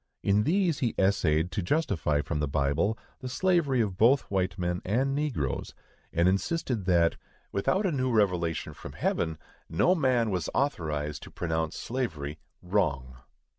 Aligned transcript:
In 0.23 0.45
these 0.45 0.79
he 0.79 0.95
essayed 0.97 1.51
to 1.51 1.61
justify 1.61 2.21
from 2.23 2.39
the 2.39 2.47
Bible 2.47 2.97
the 3.19 3.29
slavery 3.29 3.85
both 3.85 4.21
of 4.23 4.31
white 4.31 4.57
men 4.57 4.81
and 4.83 5.13
negroes, 5.13 5.75
and 6.11 6.27
insisted 6.27 6.85
that 6.85 7.17
"without 7.51 7.85
a 7.85 7.91
new 7.91 8.09
revelation 8.11 8.73
from 8.73 8.93
heaven, 8.93 9.37
no 9.69 9.93
man 9.93 10.31
was 10.31 10.49
authorized 10.55 11.21
to 11.21 11.29
pronounce 11.29 11.75
slavery 11.75 12.39
WRONG." 12.63 13.17